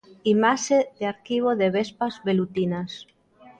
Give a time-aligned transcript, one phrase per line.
[0.33, 2.91] Imaxe de arquivo de vespas velutinas.